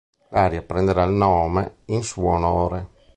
[0.29, 2.89] L'area prenderà il nome in suo onore.